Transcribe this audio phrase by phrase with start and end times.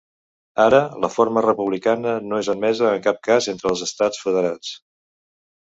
[0.61, 4.77] Ara, la forma republicana no és admesa en cap cas entre els estats federats.